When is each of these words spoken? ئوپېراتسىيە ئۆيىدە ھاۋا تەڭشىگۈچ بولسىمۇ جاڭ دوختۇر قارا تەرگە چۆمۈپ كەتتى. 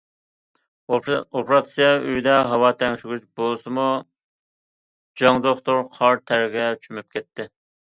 ئوپېراتسىيە 0.95 1.89
ئۆيىدە 2.05 2.37
ھاۋا 2.53 2.71
تەڭشىگۈچ 2.79 3.29
بولسىمۇ 3.43 3.85
جاڭ 5.23 5.41
دوختۇر 5.47 5.81
قارا 6.01 6.27
تەرگە 6.33 6.67
چۆمۈپ 6.83 7.15
كەتتى. 7.17 7.51